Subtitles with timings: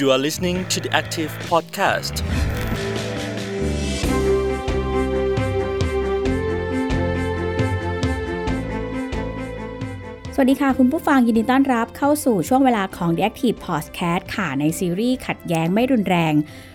[0.00, 2.14] You are listening to the Active Podcast.
[10.34, 16.34] สวัสดีค่ะ คุณผู้ฟังยินดีต้อนรับเข้าสู่ช่วงเวลาของ The Active Podcast ค่ะ ในซีรีส์ขัดแย้งไม่รุนแรง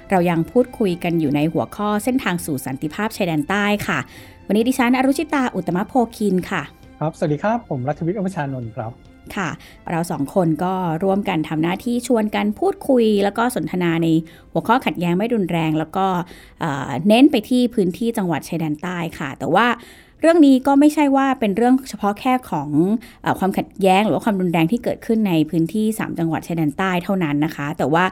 [0.09, 3.99] เรายังพูดคุยกันอยู่ในหัวข้อเส้นทางสู่สันติภาพชายแดนใต้ค่ะ
[4.47, 6.63] วันนี้ดิฉันอรุชิตาอุตมะโพคินค่ะ
[6.99, 9.04] ครับ สวัสดีครับ ผมรัฐวิทย์อมชานนท์ครับ
[9.37, 9.49] ค่ะ
[9.91, 10.73] เราสองคนก็
[11.03, 14.07] ร่วมกันทำหน้าที่ชวนกันพูดคุย แล้วก็สนทนาใน
[14.51, 16.05] หัวข้อขัดแย้งไม่รุนแรง แล้วก็
[16.59, 19.67] เเน้นไปที่พื้นที่จังหวัดชายแดนใต้ค่ะ แต่ว่า
[20.25, 22.69] รื่องนี้ก็ไม่ใช่ว่าเป็นเรื่องเฉพาะแค่ของ
[23.21, 28.05] เออความขัดแย้งหรือว่าความรุนแรงที่เกิดขึ้นในพื้นที่ 3 จังหวัดชายแดนใต้เท่านั้นนะคะ แต่ว่า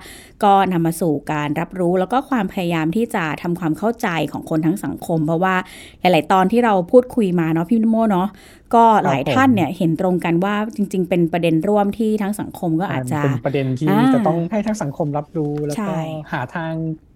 [0.43, 5.55] ก็นำมาสู่การรับรู้แล้วก็ความพยายามที่จะทำความเข้าใจของคนทั้งสังคม เพราะว่า
[5.99, 8.27] หลาย ๆ ตอนที่เราพูดคุยมาเนาะพี่นโมเนาะ
[8.75, 17.12] ก็หลายท่านเนี่ยเห็นตรงกันว่าจริง ๆ เป็นประเด็นร่วมที่ทั้งสังคมก็อาจจะเป็นประเด็นที่อ่าจะต้องให้ทั้งสังคมรับรู้แล้วใช่ก็หาทางอ่า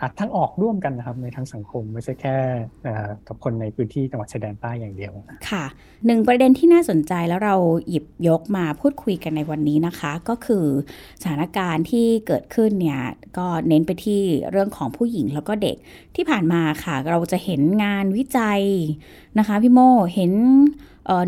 [0.00, 2.36] หาทางออกร่วมกันนะครับในทางสังคมไม่ใช่แค่
[3.28, 5.12] กับคนในพื้นที่จังหวัดชายแดนใต้อย่างเดียว
[5.50, 5.64] ค่ะ
[6.06, 7.56] หนึ่งประเด็นที่น่าสนใจแล้วเรา
[7.88, 10.66] หยิบยกมาพูดคุยกันในวันนี้นะคะ ก็คือ
[11.22, 13.00] สถานการณ์ที่เกิดขึ้นเนี่ย
[13.38, 15.76] ก็เน้นไปที่เรื่องของผู้หญิงแล้วก็เด็ก
[16.16, 18.62] ที่ผ่านมาค่ะ เราจะเห็นงานวิจัย
[19.38, 19.80] นะคะพี่โม
[20.14, 20.32] เห็น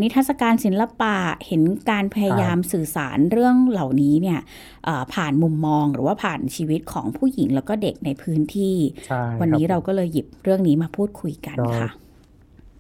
[0.03, 4.41] นิทรรศการศิลปะเห็นการพยายามสื่อสารเรื่องเหล่านี้เนี่ย
[4.85, 11.91] เอ่อผ่านมุมมองหรือว่าผ่านชีวิตของผู้หญิงแล้วก็เด็กในพื้นที่ใช่วันนี้คบเราก็เลยหยิบเรื่องนี้มาพูดคุยกันค่ะ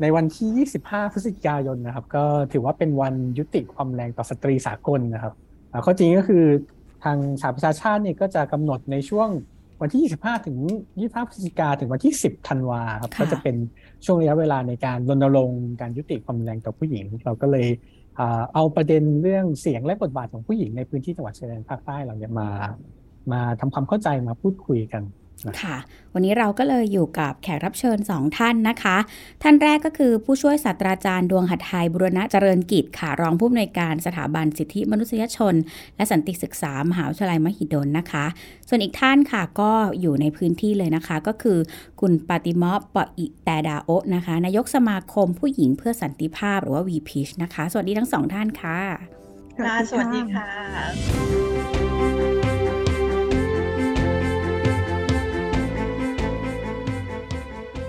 [0.00, 5.32] ในวันที่ 25 พฤศจิกายนนะครับ ก็ถือว่าเป็นวันยุติความแรงต่อสตรีสากลนะครับ
[5.72, 6.44] อ่าข้อจริงก็คือ
[7.04, 9.28] ทางสหประชาชาติเนี่ยก็จะกำหนดในช่วง
[9.80, 10.58] วันที่ 25 ถึง
[10.96, 13.56] 25พฤศจิกาถึงวันที่ 10 ธันวาครับค่ะก็จะเป็น
[14.04, 17.66] ช่วงระยะเวลาในการรณรงค์การยุติความแรงต่อผู้หญิง เราก็เลย
[18.18, 22.48] อ่าเอาประเด็นเรื่องเสียงและบทบาทของผู้หญิงในพื้นที่จังหวัดชายแดนภาคใต้เราเนี่ยมา
[23.32, 25.02] มาทำความเข้าใจมาพูดคุยกัน
[25.62, 25.76] ค่ะ
[26.14, 28.96] วันนี้เราก็เลยอยู่กับแขกรับเชิญ 2 ท่านนะคะ
[29.42, 35.54] ท่านแรกก็คือผู้ช่วยศาสตราจารย์ดวงหัตถไทยบุรณะเจริญกิจค่ะ รองผู้อำนวยการสถาบันสิทธิมนุษยชน
[35.96, 38.24] และสันติศึกษามหาวิทยาลัยมหิดลนะคะ
[38.68, 41.58] ส่วนอีกท่านค่ะก็อยู่ในพื้นที่เลยนะคะ ก็คือ
[42.00, 48.80] คุณปาติมอปะอิแตดาโอะนะคะ นายกสมาคมผู้หญิงเพื่อสันติภาพหรือว่า VPICH นะคะ สวัสดีทั้งสองท่านค่ะ
[49.58, 52.35] ค่ะสวัสดีค่ะ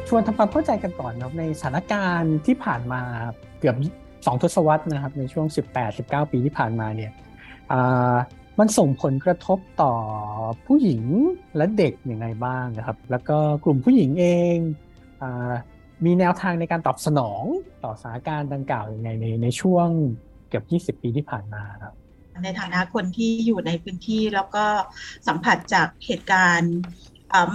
[0.07, 3.01] ชวนทำความเข้าใจกันก่อนะครับในสถานการณ์ที่ผ่านมา
[3.59, 3.75] เกือบ
[4.25, 5.47] สองทศวรรษนะครับในช่วง
[5.89, 7.11] 18-19 ปีที่ผ่านมาเนี่ย
[8.59, 9.93] มันส่งผลกระทบต่อ
[10.65, 11.03] ผู้หญิง
[11.57, 14.25] และเด็กย่างไรบ้างนะครับ แล้วก็กลุ่มผู้หญิงเอ
[14.55, 14.57] ง
[15.21, 15.23] อ
[16.05, 17.43] มีแนวทางในการตอบสนอง
[17.83, 19.87] ต่อสถานการณ์ดังกล่าวย่างไรในในช่วง
[20.49, 21.93] เกือบ 20 ปีที่ผ่านมาครับ
[22.43, 24.65] ในฐานะคนที่อยู่ในพื้นที่แล้วก็
[25.27, 26.75] สัมผัสจากเหตุการณ์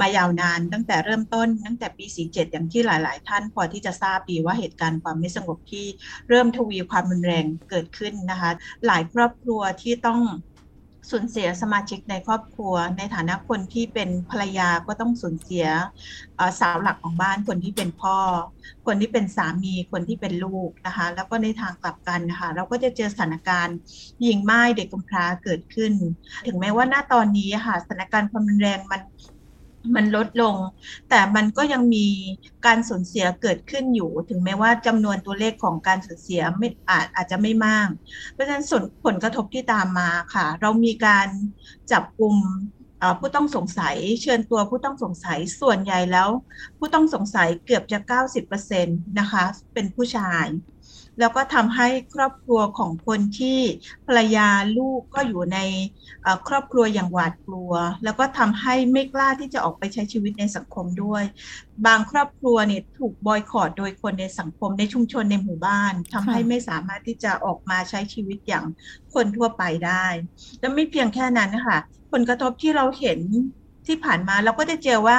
[0.01, 5.87] มายาวนานตั้งแต่เริ่มต้นตั้งแต่ปี 47 อย่างที่หลาย ๆ ท่านพอที่จะทราบดีว่าเหตุการณ์ความไม่สงบที่
[6.29, 8.51] เริ่มทวีความรุนแรงเกิดขึ้นนะคะ
[8.87, 10.21] หลายครอบครัวที่ต้อง
[11.11, 15.67] สูญเสียสมาชิกในครอบครัว ในฐานะคนที่เป็นภรรยาก็ต้องสูญเสีย
[16.61, 18.19] สาวหลักของบ้านคนที่เป็นพ่อ
[18.87, 23.77] คนที่เป็นสามีคนที่เป็นลูกนะคะแล้วก็ในทางกลับกันนะคะเราก็จะเจอสถานการณ์
[24.23, 25.93] หญิงไม้เด็กกำพร้าเกิดขึ้น
[26.47, 29.01] ถึงแม้ว่าณตอนนี้ค่ะสถานการณ์ความรุนแรงมัน
[29.95, 30.57] มันลดลง
[31.11, 32.07] แต่มันก็ยังมี
[32.67, 37.89] การสูญเสียเกิดขึ้นอยู่ ถึงแม้ว่าจำนวนตัวเลขของการสูญเสียไม่อาจอาจจะไม่มาก
[38.33, 41.29] เพราะฉะนั้นส่วนผลกระทบที่ตามมาค่ะ เรามีการ
[41.93, 42.37] จับกลุ่ม
[43.21, 46.29] ผู้ต้องสงสัยเชิญตัวผู้ต้องสงสัยส่วนใหญ่แล้ว
[46.79, 47.99] ผู้ต้องสงสัยเกือบจะ
[48.59, 49.45] 90%นะคะ
[49.75, 50.47] เป็นผู้ชาย
[51.19, 53.59] แล้วก็ทำให้ครอบครัวของคนที่
[54.07, 55.59] ภรรยาลูกก็อยู่ใน
[56.23, 57.73] เอ่อครอบครัวอย่างหวาดกลัว
[58.05, 61.23] แล้วก็ทำให้ไม่กล้าที่จะออกไปใช้ชีวิตในสังคมด้วย
[61.87, 68.65] บางครอบครัวเนี่ยถูกบอยคอรดโดยคนในสังคมในชุมชนในหมู่บ้านทำให้ค่ะไม่สามารถที่จะออกมาใช้ชีวิตอย่าง
[69.15, 70.07] คนทั่วไปได้
[70.61, 71.79] และไม่เพียงแค่นั้นนะคะ
[72.13, 73.21] ผลกระทบที่เราเห็น
[73.87, 75.19] ที่ผ่านมาเราก็จะเจอว่า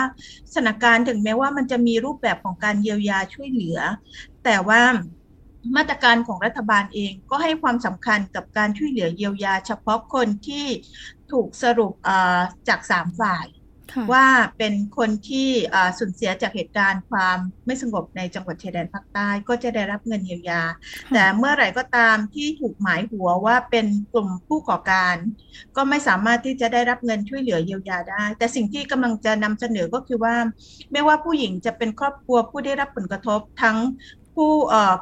[0.54, 3.80] สถานการณ์ถึงแม้ว่ามันจะมีรูปแบบของการเยียวยาช่วยเหลือ
[4.44, 4.82] แต่ว่า
[5.76, 10.66] มาตรการของรัฐบาลเองก็ให้ความสำคัญกับการช่วยเหลือเยียวยา เฉพาะคนที่
[11.32, 13.48] ถูกสรุปอ่าจากสามฝ่าย
[13.94, 14.28] ค่ะว่า
[14.58, 20.62] เป็นคนที่อ่าสูญเสียจากเหตุการณ์ความไม่สงบในจังหวัดชายแดนภาคใต้ก็จะได้รับเงินเยียวยา
[21.14, 25.16] แต่เมื่อไหร่ก็ตามที่ถูกหมายหัวว่าเป็นกลุ่มผู้ก่อการ
[25.76, 30.36] ก็ไม่สามารถที่จะได้รับเงินช่วยเหลือเยียวยาได้ แต่สิ่งที่กำลังจะนำเสนอก็คือว่า
[30.92, 33.78] ไม่ว่าผู้หญิงจะเป็นครอบครัวผู้ได้รับผลกระทบทั้ง
[34.36, 34.52] ผู้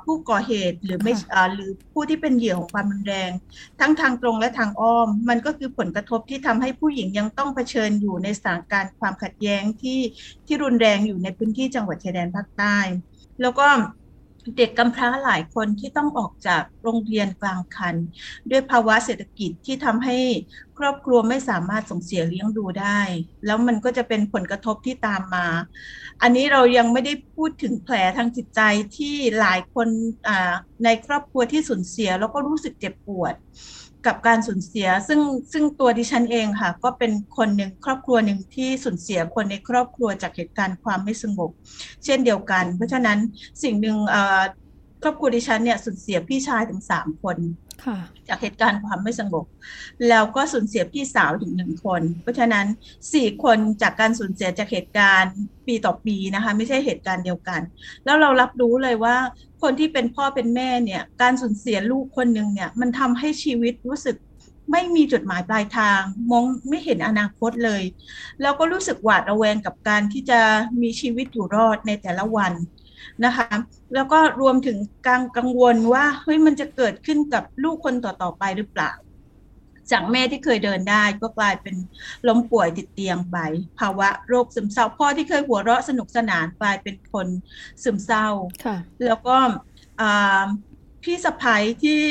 [0.05, 1.13] ผู้ก่อเหตุหรือไม่
[1.55, 3.31] หรือผู้ที่เป็นเหยื่อของความรุนแรง
[3.79, 9.99] ทั้งทางตรงและทางอ้อม มันก็คือผลกระทบที่ทำให้ผู้หญิงยังต้องเผชิญอยู่ในสถานการณ์ความขัดแย้งที่
[10.45, 12.77] ที่รุนแรงอยู่ในพื้นที่จังหวัดชายแดนภาคใต้
[13.41, 13.67] แล้วก็
[14.57, 17.95] เด็กกำพร้าหลายคนที่ต้องออกจากโรงเรียนกลางคัน
[18.49, 20.17] ด้วยภาวะเศรษฐกิจที่ทำให้
[20.77, 23.01] ครอบครัวไม่สามารถส่งเสียเลี้ยงดูได้
[23.45, 25.47] แล้วมันก็จะเป็นผลกระทบที่ตามมา
[26.21, 28.61] อันนี้เรายังไม่ได้พูดถึงแผลทางจิตใจ
[28.97, 29.87] ที่หลายคน
[30.83, 33.33] ในครอบครัวที่สูญเสียแล้วก็รู้สึกเจ็บปวด
[34.05, 35.19] กับการสูญเสีย ซึ่ง
[35.51, 41.49] ซึ่งตัวดิฉันเองค่ะ ก็เป็นคนหนึ่งครอบครัวหนึ่งที่สูญเสียคนในครอบครัวจากเหตุการณ์ความไม่สงบ
[42.05, 43.19] เช่นเดียวกัน เพราะฉะนั้น
[43.63, 43.97] สิ่งหนึ่ง
[45.03, 47.37] ครอบครัวดิฉันเนี่ยสูญเสียพี่ชายถึงสามคน
[48.27, 49.45] จากเหตุการณ์ความไม่สงบ
[50.09, 52.65] แล้วก็สูญเสียพี่สาวถึงหนึ่งคน เพราะฉะนั้น
[53.13, 55.33] สี่คนจากการสูญเสียจากเหตุการณ์
[55.67, 57.61] ปีต่อปีนะคะ ไม่ใช่เหตุการณ์เดียวกัน
[58.05, 59.15] แล้วเรารับรู้เลยว่า
[59.61, 64.15] คนที่เป็นพ่อเป็นแม่เนี่ยการสูญเสียลูกคนหนึ่งเนี่ยมันทำให้ชีวิตรู้สึก
[64.71, 66.01] ไม่มีจุดหมายปลายทาง
[66.31, 67.83] มองไม่เห็นอนาคตเลย
[68.41, 70.39] แล้วก็รู้สึกหวาดระแวงกับการที่จะ
[70.81, 72.53] มีชีวิตอยู่รอดในแต่ละวัน
[73.25, 73.47] นะคะ
[73.95, 74.77] แล้วก็รวมถึง
[75.07, 78.91] การกังวลว่าเฮ้ยมันจะเกิดขึ้นกับลูกคนต่อๆไปหรือเปล่า
[79.91, 81.75] จากแม่ที่เคยเดินได้ก็กลายเป็น
[82.27, 83.37] ล้มป่วยติดเตียงไป
[83.79, 87.27] ภาวะโรคซึมเศร้าพ่อที่เคยหัวเราะสนุกสนานกลายเป็นคน
[87.83, 88.27] ซึมเศร้า
[89.05, 89.37] แล้วก็
[91.03, 92.03] พี่สะพ้ยที่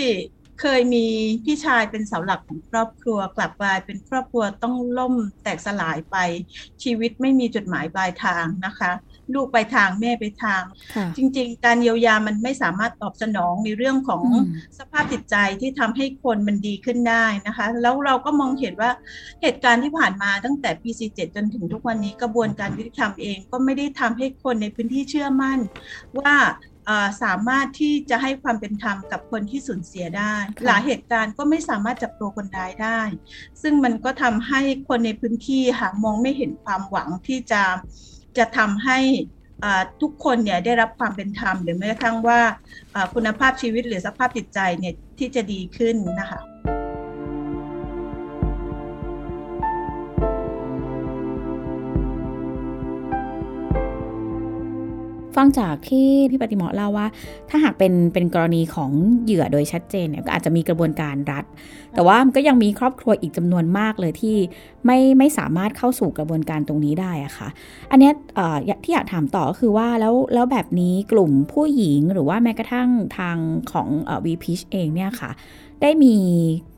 [0.60, 1.06] เคยมี
[1.44, 6.16] พี่ชายเป็นเสาหลักของครอบครัว กลับกลายเป็นครอบครัวต้องล่มแตกสลายไป
[6.82, 8.92] ชีวิตไม่มีจุดหมายปลายทางนะคะ
[9.34, 10.62] ลูกไปทางแม่ไปทาง
[11.16, 14.22] จริง ๆ การเยียวยามันไม่สามารถตอบสนองในเรื่องของ
[14.78, 18.90] สภาพจิตใจที่ทำให้คนมันดีขึ้นได้นะคะ แล้วเราก็มองเห็นว่า
[19.42, 25.58] เหตุการณ์ที่ผ่านมาตั้งแต่ปี 47 จนถึงทุกวันนี้กระบวนการยุติธรรมเองก็ไม่ได้ทำให้คนในพื้นที่เชื่อมั่น
[26.18, 26.34] ว่า
[27.22, 30.34] สามารถที่จะให้ความเป็นธรรมกับคนที่สูญเสียได้
[30.66, 33.00] หลายเหตุการณ์ก็ไม่สามารถจับตัวคนร้ายได้
[33.62, 37.62] ซึ่งมันก็ทำให้คนในพื้นที่ค่ะมองไม่เห็นความหวังที่จะ
[38.38, 38.98] จะทำให้
[40.02, 42.40] ทุกคนเนี่ยได้รับความเป็นธรรมหรือแม้กระทั่งว่า
[43.14, 46.40] คุณภาพชีวิตหรือสภาพจิตใจเนี่ยที่จะดีขึ้นนะคะ
[55.36, 57.06] ฟังจากที่พี่ปฏิมอเล่าว่า
[57.50, 58.90] ถ้าหากเป็นเป็นกรณีของ
[59.24, 61.44] เหยื่อโดยชัดเจนเนี่ยก็อาจจะมีกระบวนการรัฐ
[61.94, 64.36] แต่ว่าก็ยังมีครอบครัวอีกจำนวนมากเลยที่
[64.86, 67.48] ไม่ไม่สามารถเข้าสู่กระบวนการตรงนี้ได้อะค่ะ
[67.90, 68.10] อันนี้
[68.84, 72.88] ที่อยากถามต่อก็คือว่าแล้วแล้วแบบนี้กลุ่มผู้หญิงหรือว่าแม้กระทั่ง
[73.18, 73.36] ทาง
[73.72, 73.88] ของ
[74.24, 75.30] วีพิชเองเนี่ยค่ะ
[75.82, 76.16] ได้มี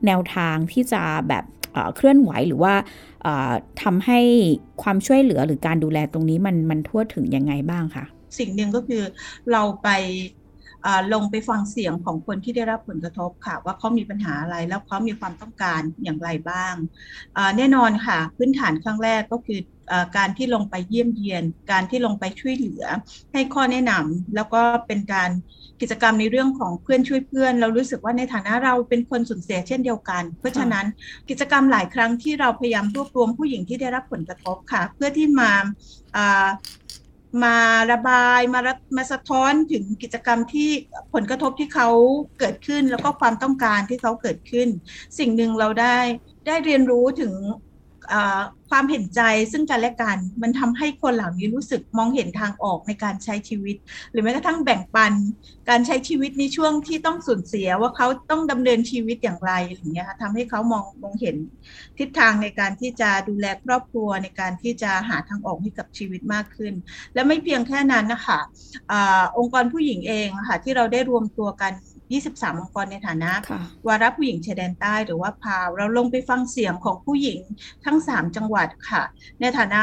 [0.07, 1.45] แนวทางที่จะแบบ
[1.97, 2.75] เคลื่อนไหวหรือว่า
[3.83, 4.21] ทำให้
[4.83, 8.05] ความช่วยเหลือหรือการดูแลตรงนี้มันมันทั่วถึงยังไงบ้างคะ
[8.39, 9.03] สิ่งหนึ่งก็คือ
[9.53, 9.89] เราไป
[11.13, 16.75] ลงไปฟังเสียงของคนที่ได้รับผลกระทบค่ะ ว่าเขามีปัญหาอะไรแล้วเขามีความต้องการอย่างไรบ้าง
[17.57, 19.61] แน่นอนค่ะ พื้นฐานครั้งแรกก็คือ
[20.17, 22.85] การที่ลงไปเยี่ยมเยียน การที่ลงไปช่วยเหลือ
[23.33, 25.31] ให้ข้อแนะนำแล้วก็เป็นการ
[25.81, 30.87] กิจกรรมในเรื่องของเพื่อนช่วยเพื่อน เรารู้สึกว่าในฐานะเราเป็นคนสูญเสียเช่นเดียวกัน เพราะฉะนั้น
[31.29, 35.51] กิจกรรมหลายครั้งที่เราพยายามรวบรวมผู้หญิงที่ได้รับผลกระทบค่ะ เพื่อที่มา
[37.45, 37.57] มา
[37.93, 38.61] ระบายมา
[38.97, 40.71] มาสะท้อนถึงกิจกรรมที่
[41.15, 41.89] ผลกระทบที่เขา
[42.39, 44.69] เกิดขึ้น แล้วก็ความต้องการที่เขาเกิดขึ้น
[45.19, 45.99] สิ่งหนึ่งเราได้
[46.47, 47.33] ได้เรียนรู้ถึง
[48.71, 49.21] ความเห็นใจ
[49.53, 53.77] ซึ่งกันและกัน มันทำให้คนเหล่านี้รู้สึกมองเห็นทางออกในการใช้ชีวิต
[54.11, 55.13] หรือแม้กระทั่งแบ่งปัน
[55.71, 61.37] การใช้ชีวิตในช่วงที่ต้องสูญเสียว่าเขาต้องดำเนินชีวิตอย่างไรอย่างเงี้ยค่ะทำให้เขามองมองเห็น
[61.99, 66.75] ทิศทางในการที่จะดูแลครอบครัวในการที่จะหาทางออกให้กับชีวิตมากขึ้น
[67.15, 68.41] และไม่เพียงแค่นั้นนะคะ
[68.91, 71.73] อะองค์กรผู้หญิงเองค่ะที่เราได้รวมตัวกัน
[72.11, 73.33] 23 องค์กรในฐานะ
[73.87, 77.41] วาระผู้หญิงชายแดนใต้หรือว่าพาว เราลงไปฟังเสียงของผู้หญิง
[77.85, 79.03] ทั้ง 3 จังหวัดค่ะ
[79.41, 79.83] ในฐานะ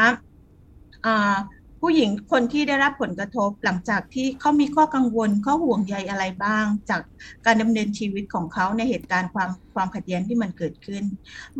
[1.84, 7.02] ผู้หญิงคนที่ได้รับผลกระทบหลังจากที่เขามีข้อกังวลข้อห่วงใยอะไรบ้าง จาก
[7.46, 11.04] การดำเนินชีวิตของเขาในเหตุการณ์ความความขัดแย้งที่มันเกิดขึ้น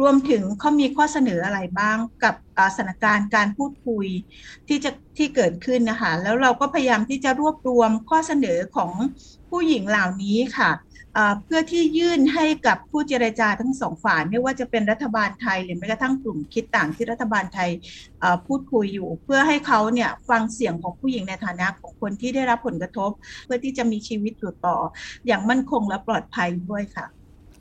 [0.01, 2.35] รวมถึงเขามีข้อเสนออะไรบ้างกับ
[2.77, 4.07] สถานการณ์การพูดคุย
[4.69, 8.93] ที่จะที่เกิดขึ้นนะคะแล้วเราก็พยายามที่จะรวบรวมข้อเสนอของ
[9.51, 10.71] ผู้หญิงเหล่านี้ค่ะ
[11.45, 17.71] เพื่อที่ยื่นให้กับผู้เจรจาทั้งสองฝ่ายไม่ว่าจะเป็นรัฐบาลไทยหรือแม้กระทั่งกลุ่มคิดต่างที่รัฐบาลไทย
[18.47, 23.11] พูดคุยอยู่ เพื่อให้เขาเนี่ยฟังเสียงของผู้หญิงในฐานะของคนที่ได้รับผลกระทบ
[23.45, 24.77] เพื่อที่จะมีชีวิตอยู่ต่อ
[25.27, 27.07] อย่างมั่นคงและปลอดภัยด้วยค่ะ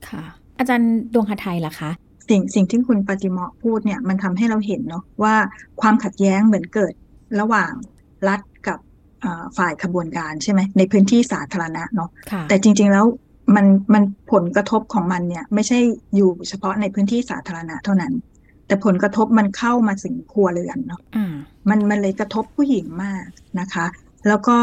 [0.08, 0.24] ค่ะ
[0.60, 1.90] อาจารย์ดวงคไทยล่ะคะ
[2.30, 5.36] สิ่งสิ่งที่คุณปฏิมะพูดเนี่ยมันทำให้เราเห็นเนาะว่า
[5.82, 6.94] ความขัดแย้งเหมือนเกิด
[7.40, 7.72] ระหว่าง
[8.28, 8.49] รัฐกับอ่า
[9.58, 13.06] ฝ่ายขบวนการใช่ไหมในพื้นที่สาธารณะเนาะค่ะแต่จริง ๆแล้ว
[13.56, 15.80] มันมันผลกระทบของมันเนี่ย ไม่ใช่
[16.16, 18.14] อยู่เฉพาะในพื้นที่สาธารณะเท่านั้น
[18.68, 21.34] แต่ผลกระทบมันเข้ามาถึงครัวเรือนเนาะอ่า
[21.70, 23.26] มันมันเลยกระทบผู้หญิงมาก
[23.60, 23.86] นะคะ
[24.28, 24.58] แล้วก็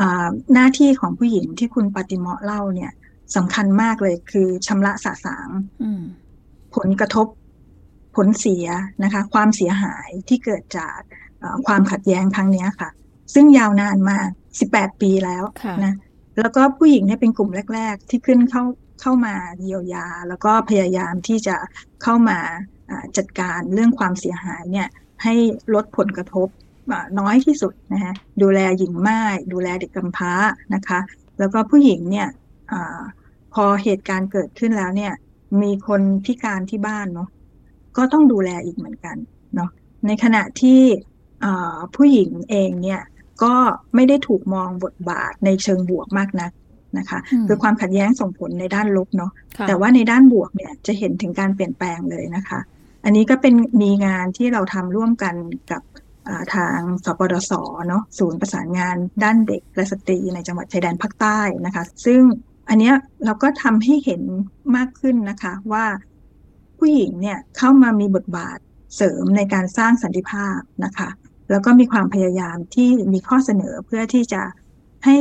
[0.00, 2.92] อ่าหน้าที่ของผู้หญิงที่คุณปฏิเมาะเล่าเนี่ย
[3.36, 5.48] สำคัญมากเลยคือชำระสะสาง
[5.82, 6.02] อืม
[6.76, 7.26] ผลกระทบ
[8.16, 8.66] ผลเสีย
[9.04, 10.98] นะคะ ความเสียหายที่เกิดจาก
[11.40, 12.90] เอ่อความขัดแย้งครั้งเนี้ยค่ะ
[13.34, 14.28] ซึ่งยาวนานมาก
[14.64, 15.94] 18 ปีแล้วค่ะนะ
[16.38, 18.64] แล้วก็ผู้หญิงเนี่ยเป็นกลุ่มแรก ๆ ที่ขึ้นเข้า
[19.00, 21.56] เข้ามาเยียวยา แล้วก็พยายามที่จะ
[22.02, 22.38] เข้ามา
[22.90, 24.88] อ่าจัดการเรื่องความเสียหายเนี่ย
[25.22, 25.34] ให้
[25.74, 26.48] ลดผลกระทบ
[26.90, 30.32] อ่าน้อยที่สุดนะคะดูแลหญิงม่ายดูแลเด็กกำพร้า
[30.74, 31.00] นะคะ
[31.38, 32.28] แล้วก็ผู้หญิงเนี่ย
[32.72, 33.00] อา
[33.54, 35.12] พอเหตุการณ์เกิดขึ้นแล้วเนี่ย
[35.62, 37.28] มีคนพิการที่บ้านเนาะ
[37.96, 39.16] ก็ต้องดูแลอีกเหมือนกัน
[39.54, 39.70] เนาะ
[40.06, 40.80] ในขณะที่
[41.44, 43.00] อ่าผู้หญิงเองเนี่ย
[43.42, 43.54] ก็
[43.94, 46.52] ไม่ได้ถูกมองบทบาทในเชิงบวกมากนัก
[46.98, 52.60] นะคะอืมคือความขัดแย้งส่งผลในด้านลบเนาะค่ะแต่ว่าในด้านบวกเนี่ยจะเห็นถึงการเปลี่ยนแปลงเลยนะคะ
[53.04, 55.34] อันนี้ก็เป็นมีงานที่เราทำร่วมกัน
[55.70, 55.82] กับ
[56.28, 57.52] อ่าทางสปดส
[57.88, 62.20] เนาะศูนย์ประสานงานด้านเด็กและสตรีในจังหวัดชายแดนภาคใต้นะคะ ซึ่ง
[62.68, 62.94] อันเนี้ย
[63.24, 64.22] เราก็ทำให้เห็น
[64.76, 65.86] มากขึ้นนะคะว่า
[66.78, 68.58] ผู้หญิงเนี่ยเข้ามามีบทบาท
[68.96, 71.08] เสริมในการสร้างสันติภาพนะคะ
[71.50, 74.42] แล้วก็มีความพยายามที่มีข้อเสนอเพื่อที่จะ
[75.04, 75.16] ให้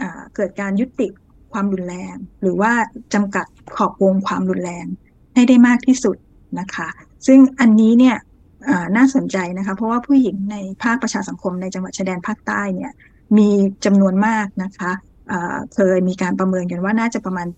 [0.00, 1.08] อ่าเกิดการยุติ
[1.52, 2.72] ความรุนแรง หรือว่า
[3.14, 4.86] จำกัดขอบวงความรุนแรง
[5.34, 6.16] ให้ได้มากที่สุด
[6.60, 6.88] นะคะ
[7.26, 8.16] ซึ่งอันนี้เนี่ย
[8.68, 12.92] อ่าน่าสนใจนะคะ เพราะว่าผู้หญิงในภาคประชาสังคมในจังหวัดชายแดนภาคใต้เนี่ย
[13.38, 13.48] มี
[13.84, 14.92] จำนวนมากนะคะ
[15.32, 17.48] อ่าเคยมีการประเมินกันว่าน่าจะประมาณ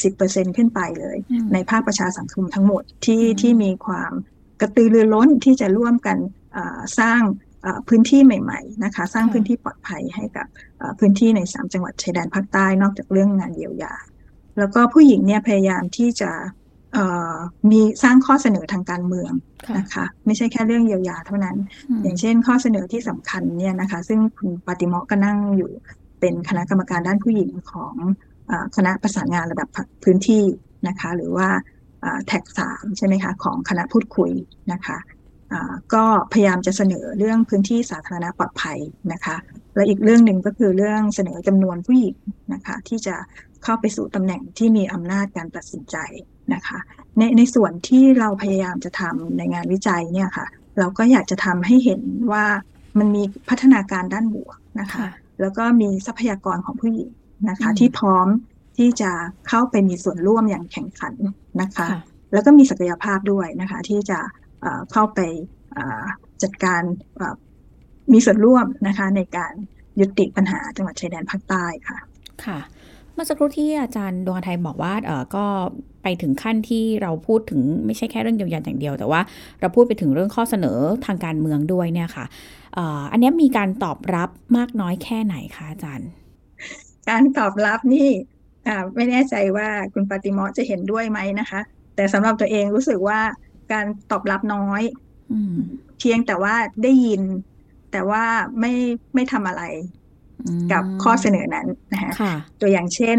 [0.00, 4.12] 70%ขึ้นไปเลยอืมในภาคประชาสังคมทั้งหมดที่อืมที่มีความ
[4.60, 6.18] กระตือรือร้นที่จะร่วมกัน
[6.56, 7.51] อ่าสร้างอ่า
[7.88, 10.46] พื้นที่ใหม่ ๆ นะคะ สร้างพื้นที่ปลอดภัยให้กับ
[10.80, 13.94] อ่าพื้นที่ในสามจังหวัดชายแดนภาคใต้นอกจากเรื่องงานเยียวยา
[14.58, 16.30] แล้วก็ผู้หญิงเนี่ยพยายามที่จะ
[16.92, 17.36] เอ่อ
[17.70, 19.32] มีสร้างข้อเสนอทางการเมือง
[19.66, 21.56] ค่ะนะคะ ไม่ใช่แค่เรื่องเยียวยาเท่านั้น
[21.88, 25.70] อืมอย่างเช่น ข้อเสนอที่สำคัญเนี่ยนะคะ ซึ่งคุณปาติเมาะก็นั่งอยู่
[26.20, 27.94] เป็นคณะกรรมการด้านผู้หญิงของ
[28.50, 29.68] อาคณะประสานงานระดับ
[30.04, 30.44] พื้นที่
[30.88, 31.48] นะคะ หรือว่า
[32.26, 34.30] แท็กสามใช่ไหมคะ ของคณะพูดคุย
[34.72, 35.21] นะคะอ่า
[35.94, 38.78] ก็พยายามจะเสนอเรื่องพื้นที่สาธารณะปลอดภัย
[39.12, 39.36] นะคะ
[39.74, 42.16] และอีกเรื่องหนึ่งก็คือเรื่องเสนอจำนวนผู้หญิง
[42.52, 43.16] นะคะที่จะ
[43.64, 45.96] เข้าไปสู่ตำแหน่งที่มีอำนาจการตัดสินใจ
[46.54, 46.78] นะคะ
[47.18, 50.46] ในในส่วนที่เราพยายามจะทำในงานวิจัยเนี่ยค่ะ
[50.78, 52.00] เราก็อยากจะทำให้เห็น
[52.32, 52.44] ว่า
[52.98, 55.08] มันมีพัฒนาการด้านบวกนะคะค่ะ
[55.40, 57.10] แล้วก็มีทรัพยากรของผู้หญิง
[57.48, 58.26] นะคะอืมที่พร้อม
[58.78, 59.10] ที่จะ
[59.48, 61.14] เข้าไปมีส่วนร่วมอย่างแข่งขัน
[61.60, 62.00] นะคะค่ะ
[62.32, 64.18] แล้วก็มีศักยภาพด้วยนะคะ ที่จะ
[64.62, 65.20] เอ่อเข้าไป
[65.72, 66.04] เอ่อ
[66.42, 66.82] จัดการ
[67.16, 67.36] เอ่อ
[68.12, 69.52] มีส่วนร่วมนะคะในการ
[70.00, 71.98] ยุติปัญหาจังหวัดชายแดนภาคใต้ค่ะ
[72.44, 72.58] ค่ะ
[73.14, 75.44] เมื่อสักครู่ที่อาจารย์ดวงไทยบอกว่าเออก็
[76.02, 79.20] ไปถึงขั้นที่เราพูดถึงไม่ใช่แค่เรื่องเยียวยาอย่างเดียว แต่ว่า
[79.60, 82.24] เราพูดไปถึงเรื่องข้อเสนอทางการเมืองด้วยเนี่ยค่ะ
[82.74, 86.08] เอ่ออันเนี้ยมีการตอบรับมากน้อยแค่ไหนคะอาจารย์
[87.08, 88.08] การตอบรับนี่
[88.66, 91.60] อ่าไม่แน่ใจว่าคุณปาติเมอจะเห็นด้วยไหมนะคะ
[91.96, 93.20] แต่สำหรับตัวเองรู้สึกว่า
[93.72, 94.82] การตอบรับน้อย
[95.32, 95.56] อืม
[95.98, 97.22] เพียงแต่ว่าได้ยิน
[97.92, 98.24] แต่ว่า
[98.60, 98.72] ไม่
[99.14, 99.62] ไม่ทำอะไร
[100.44, 103.18] อืมกับข้อเสนอนั้นนะคะค่ะตัวอย่างเช่น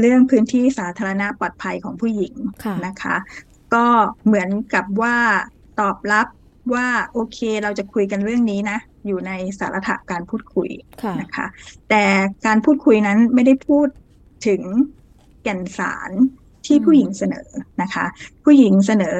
[0.00, 3.16] เรื่องพื้นที่สาธารณะปลอดภัยของผู้หญิงค่ะนะคะ
[3.74, 3.86] ก็
[4.26, 5.16] เหมือนกับว่า
[5.80, 6.26] ตอบรับ
[6.74, 10.70] ว่าโอเคเราจะคุยกันเรื่องนี้นะ อยู่ในสารถะการพูดคุย
[11.02, 11.46] ค่ะนะคะ
[11.90, 12.04] แต่
[12.46, 13.88] การพูดคุยนั้นไม่ได้พูด
[14.46, 14.62] ถึง
[15.42, 16.10] แก่นสาร
[16.66, 17.48] ที่อืมผู้หญิงเสนอ
[17.82, 18.04] นะคะ
[18.44, 19.16] ผู้หญิงเสนอ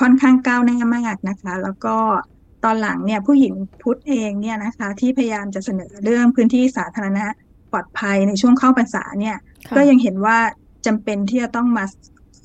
[0.00, 1.96] ค่อนข้างก้าวหน้ามากนะคะ แล้วก็
[2.64, 7.26] ตอนหลังเนี่ยผู้หญิงพุทธเองเนี่ยนะคะที่พยายามจะเสนอเรื่องพื้นที่สาธารณะ
[7.72, 9.36] ปลอดภัยในช่วงเข้าพรรษาเนี่ย
[9.68, 10.38] ค่ะก็ยังเห็นว่า
[10.86, 11.84] จำเป็นที่จะต้องมา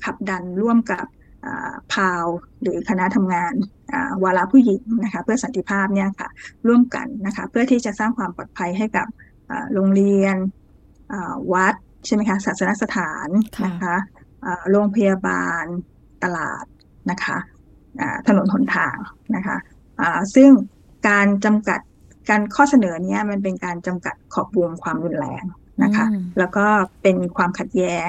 [0.04, 1.06] ขับดันร่วมกับ
[1.46, 2.24] อ่าพาว
[2.62, 3.54] หรือคณะทำงาน
[3.92, 6.28] อ่าวาระผู้หญิงนะคะเพื่อสันติภาพเนี่ยค่ะ
[6.66, 9.06] ร่วมกันนะคะเพื่อที่จะสร้างความปลอดภัยให้กับ
[9.50, 10.36] อ่าโรงเรียน
[11.12, 11.74] อ่าวัด
[12.06, 13.28] ใช่ไหมคะศาสนสถาน
[13.58, 13.96] ค่ะนะคะ
[14.44, 15.64] อ่าโรงพยาบาล
[16.24, 16.64] ตลาด
[17.10, 17.36] นะคะ
[18.00, 18.96] อ่าถนนหนทาง
[19.36, 19.56] นะคะ
[20.00, 20.50] อ่าซึ่ง
[21.08, 21.80] การจำกัด
[22.30, 25.44] การข้อเสนอเนี้ยมันเป็นการจำกัดขอบวงความรุนแรง
[25.82, 26.66] นะคะอืมแล้วก็
[27.02, 28.08] เป็นความขัดแย้ง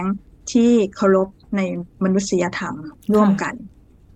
[0.51, 1.62] ที่เคารพใน
[2.03, 2.75] มนุษยธรรม
[3.13, 3.53] ร่วมกัน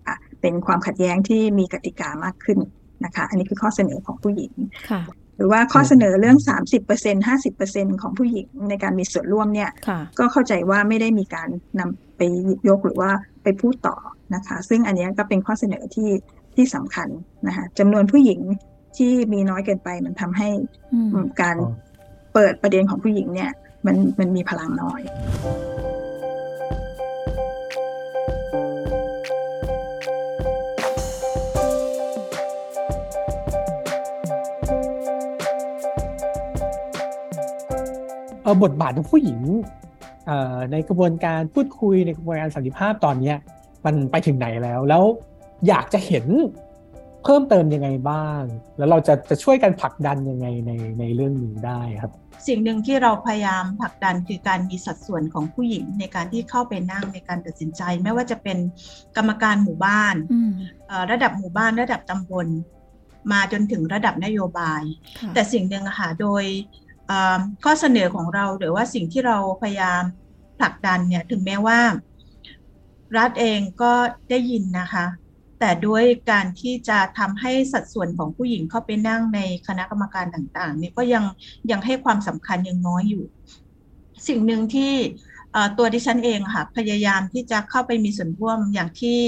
[0.07, 2.59] อะเป็นความขัดแย้งที่มีกติกามากขึ้น
[3.05, 4.53] นะคะ อันนี้คือข้อเสนอของผู้หญิง
[4.89, 5.01] ค่ะ
[5.37, 6.37] หรือว่าข้อเสนอเรื่อง
[6.83, 13.09] 30% 50%ของผู้หญิงในการมีส่วนร่วมเนี่ยค่ะก็เข้าใจว่าไม่ได้มีการนำไปหยิบยกหรือว่า
[13.43, 13.95] ไปพูดต่อ
[14.33, 16.09] นะคะ ซึ่งอันเนี้ยก็เป็นข้อเสนอที่
[16.55, 17.09] ที่สำคัญ
[17.47, 18.39] นะคะจำนวนผู้หญิง
[18.97, 20.49] ที่มีน้อยเกินไปมันทำให้
[20.93, 21.71] อืมอืมการอ๋อ
[22.33, 23.51] เปิดประเด็นของผู้หญิงเนี่ย
[23.85, 25.01] มันมันมีพลังน้อย
[38.43, 39.39] เออบทบาทของผู้หญิง
[40.27, 43.37] เอ่อในกระบวนการพูดคุยในกระบวนการสันติภาพตอนเนี้ย
[43.85, 45.03] มันไปถึงไหนแล้ว แล้ว
[45.67, 46.25] อยากจะเห็น
[47.23, 48.41] เพิ่มเติมยังไงบ้าง
[48.77, 52.11] แล้วเราจะจะช่วยกันผลักดันยังไงในในเรื่องนี้ได้ครับ
[52.47, 58.57] สิ่งหนึ่งที่เราพยายามผลักดันคือการมีสัดส่วนของผู้หญิงในการที่เข้าไปนั่งในการตัดสินใจ ไม่ว่าจะเป็น
[59.17, 60.51] กรรมการหมู่บ้านอืม
[60.87, 62.47] เอ่อระดับหมู่บ้านระดับตำบล
[63.31, 64.81] มาจนถึงระดับนโยบาย
[65.19, 66.43] ค่ะแต่สิ่งหนึ่งอะค่ะโดย
[67.07, 70.03] เอ่อข้อเสนอของเราหรือว่าสิ่งที่เราพยายาม
[70.59, 71.79] ผลักดันเนี่ยถึงแม้ว่า
[73.17, 73.93] รัฐเองก็
[74.29, 75.05] ได้ยินนะคะ
[75.59, 81.23] แต่ด้วยการที่จะทำให้สัดส่วนของผู้หญิงเข้าไปนั่งในคณะกรรมการต่างๆเนี่ยก็ยัง
[81.71, 83.23] ยังให้ความสำคัญยังน้อยอยู่
[84.27, 84.93] สิ่งหนึ่งที่
[85.77, 89.19] ตัวดิฉันเองค่ะพยายามที่จะเข้าไปมีส่วนร่วมอย่างที่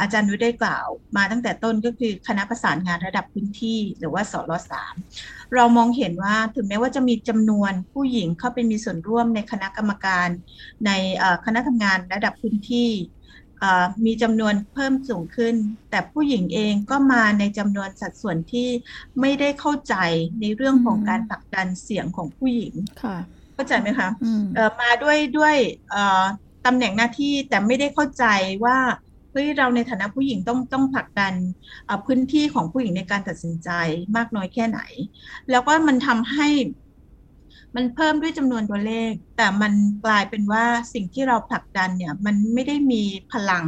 [0.00, 4.94] อาจารย์นุ้ยได้กล่าว มาตั้งแต่ต้นก็คือคณะประสานงานระดับพื้นที่หรือว่าสรสาม
[5.54, 10.28] เรามองเห็นว่าถึงแม้ว่าจะมีจำนวนผู้หญิงเข้าไปมีส่วนร่วมในคณะกรรมการ
[10.86, 10.90] ใน
[11.44, 12.90] คณะทำงานระดับพื้นที่
[14.04, 15.54] มีจำนวนเพิ่มสูงขึ้น
[15.90, 18.68] แต่ผู้หญิงเองก็มาในจำนวนสัดส่วนที่
[19.20, 19.94] ไม่ได้เข้าใจ
[20.40, 22.74] ในเรื่องของการผลักดันเสียงของผู้หญิง
[23.60, 25.56] เข้าใจไหมคะอืมเอ่อมาด้วยด้วย
[25.90, 26.22] เอ่อ
[26.66, 28.24] ตำแหน่งหน้าที่แต่ไม่ได้เข้าใจ
[28.64, 28.78] ว่า
[29.32, 31.34] เฮ้ยเราในฐานะผู้หญิงต้องต้องผลักดัน
[31.84, 33.70] เอ่อพื้นที่ของผู้หญิงในการตัดสินใจ
[34.16, 34.80] มากน้อยแค่ไหน
[35.50, 36.48] แล้วก็มันทำให้
[37.76, 39.72] มันเพิ่มด้วยจำนวนตัวเลข แต่มัน
[40.04, 40.64] กลายเป็นว่า
[40.94, 43.02] สิ่งที่เราผลักดันเนี่ย มันไม่ได้มี
[43.32, 43.64] พลัง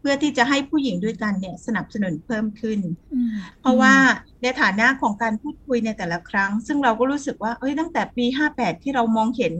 [0.00, 2.78] เพื่อที่จะให้ผู้หญิงด้วยกันเนี่ยสนับสนุนเพิ่มขึ้น
[3.12, 3.94] อืมเพราะว่า
[4.42, 8.24] ในฐานะของการพูดคุยในแต่ละครั้ง ซึ่งเราก็รู้สึกว่าเอ้ยตั้งแต่ปี
[8.54, 9.52] 58 ที่เรามองเห็น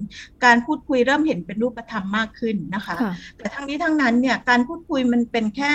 [0.45, 5.73] การพูดคุยเริ่มเห็นเป็นรูปธรรมมากขึ้นนะคะค่ะแต่ทั้งนี้ทั้งนั้นเนี่ยการพูดคุยมันเป็นแค่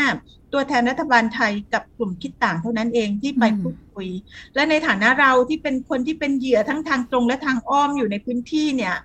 [0.54, 4.08] ตัวแทนรัฐบาลไทยกับกลุ่มคิดต่างเท่านั้นเองที่ไปอืมพูดคุย
[4.56, 8.96] และในฐานะเราที่เป็นคนที่เป็นเหยื่อทั้งทางตรงและทางอ้อมอยู่ในพื้นที่เนี่ย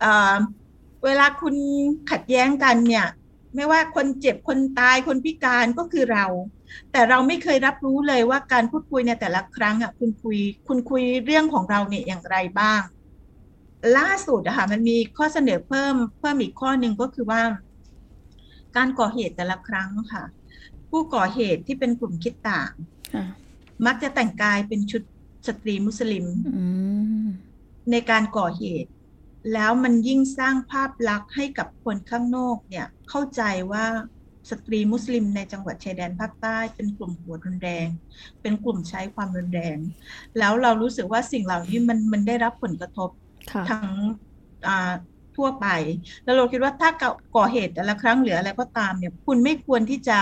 [0.00, 0.36] เอ่อ
[1.04, 1.54] เวลาคุณ
[2.10, 3.06] ขัดแย้งกันเนี่ย
[3.54, 6.26] ไม่ว่าคนเจ็บคนตายคนพิการก็คือเรา
[6.92, 12.80] แต่เราไม่เคยรับรู้เลยว่าการพูดคุยในแต่ละครั้งอะคุณคุย คุณคุยเรื่องของเราเนี่ยอย่างไรบ้าง
[13.98, 17.42] ล่าสุดอะค่ะมันมีข้อเสนอเพิ่มเพิ่มอีกข้อหนึ่งก็คือว่า
[18.76, 20.24] การก่อเหตุแต่ละครั้งค่ะ
[20.90, 22.72] ผู้ก่อเหตุที่เป็นกลุ่มคิดต่าง
[23.14, 23.24] ค่ะ
[23.86, 25.02] มักจะแต่งกายเป็นชุด
[25.46, 26.64] สตรีมุสลิมอื
[27.24, 27.26] ม
[27.90, 28.90] ในการก่อเหตุ
[29.52, 33.84] แล้วมันยิ่งสร้างภาพลักษณ์ให้กับคนข้างนอกเนี่ยเข้าใจว่า
[34.50, 37.88] สตรีมุสลิมในจังหวัดชายแดนภาคใต้เป็นกลุ่มหัวรุนแรง
[38.42, 39.78] เป็นกลุ่มใช้ความรุนแรง
[40.38, 43.10] แล้วเรารู้สึกว่าสิ่งเหล่านี้มันมันได้รับผลกระทบ
[43.52, 43.86] ค่ะทั้ง
[44.68, 44.92] อ่า
[45.36, 45.68] ทั่วไป
[46.24, 46.90] แล้วเราคิดว่าถ้า
[47.36, 50.20] ก่อเหตุแต่ละครั้งหรืออะไรก็ตามเนี่ยคุณไม่ควรที่จะ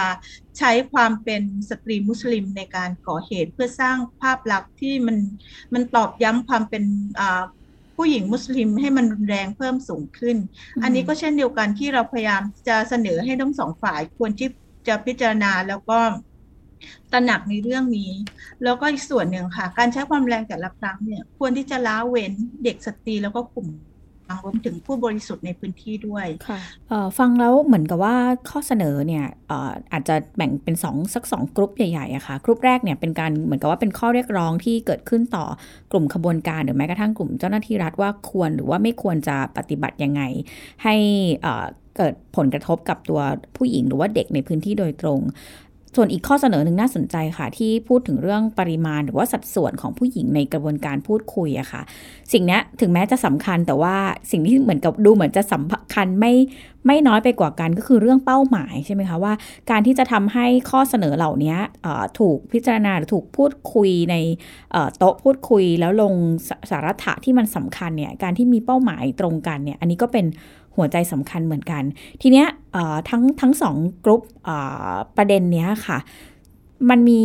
[0.59, 5.16] ใช้ความเป็นสตรีมุสลิมในการก่อเหตุเพื่อสร้างภาพลักษณ์ที่มัน
[5.74, 6.85] มันตอบย้ำความเป็น
[7.20, 7.42] อ่า
[7.96, 10.37] ผู้หญิงมุสลิมให้มันรุนแรงเพิ่มสูงขึ้น
[10.74, 14.48] อืมอันนี้ก็เช่นเดียวกันที่เราพยายามจะเสนอให้ทั้งสองฝ่ายควรที่
[14.88, 15.98] จะพิจารณาแล้วก็
[17.12, 18.12] ตระหนักในเรื่องนี้
[18.64, 22.32] แล้วก็อีกส่วนหนึ่งค่ะ การใช้ความแรงแต่ละครั้งเนี่ย ควรที่จะล้าเว้น
[22.64, 23.68] เด็กสตรีแล้วก็กลุ่ม
[24.44, 26.60] รวมถึงผู้บริสุทธิ์ในพื้นที่ด้วยค่ะ
[27.18, 28.16] ฟังแล้วเหมือนกับว่า
[28.48, 29.24] ข้อเสนอเนี่ย
[29.92, 35.44] อาจจะแบ่งเป็นสองสักสองกลุ่มใหญ่ๆอะค่ะกลุ่มแรกเนี่ยเป็นการเหมือนกับว่าเป็นข้อเรียกร้องที่เกิดขึ้นต่อ
[35.92, 40.22] กลุ่มขบวนการหรือแม้กระทั่งกลุ่มเจ้าหน้าที่รัฐว่าควรหรือว่าไม่ควรจะปฏิบัติยังไง
[40.84, 40.94] ให้
[41.96, 43.20] เกิดผลกระทบกับตัว
[43.56, 45.20] ผู้หญิงหรือว่าเด็กในพื้นที่โดยตรง
[45.96, 51.82] ส่วนอีกข้อเสนอหนึ่งน่าสนใจค่ะ ที่พูดถึงเรื่องปริมาณหรือว่าสัดส่วนของผู้หญิงในกระบวนการพูดคุยอะค่ะ
[52.32, 53.96] สิ่งนี้ถึงแม้จะสำคัญแต่ว่า
[54.30, 56.32] สิ่งที่เหมือนกับดูเหมือนจะสำคัญไม่
[56.87, 59.32] ไม่น้อยไปกว่ากันก็คือเรื่องเป้าหมายใช่ไหมคะว่า
[59.70, 61.56] การที่จะทำให้ข้อเสนอเหล่านี้
[62.18, 64.16] ถูกพิจารณาหรือถูกพูดคุยใน
[64.98, 66.12] โต๊ะพูดคุยแล้วลง
[66.48, 70.26] สสาระถะที่มันสำคัญเนี่ยการที่มีเป้าหมายตรงกันเนี่ยอันนี้ก็เป็น
[70.76, 71.82] หัวใจสำคัญเหมือนกัน
[72.22, 74.56] ทีเนี้ยเอ่อทั้งทั้งสองกลุ่มเอ่
[74.90, 75.98] อประเด็นเนี้ยค่ะ
[76.90, 77.22] มันมี